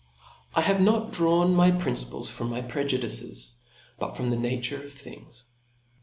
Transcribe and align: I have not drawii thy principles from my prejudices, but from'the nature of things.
I 0.55 0.61
have 0.61 0.81
not 0.81 1.11
drawii 1.11 1.55
thy 1.55 1.69
principles 1.69 2.27
from 2.27 2.49
my 2.49 2.61
prejudices, 2.61 3.53
but 3.99 4.17
from'the 4.17 4.35
nature 4.35 4.81
of 4.81 4.91
things. 4.91 5.43